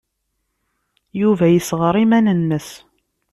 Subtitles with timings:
[1.21, 2.69] Yuba yessɣer iman-nnes.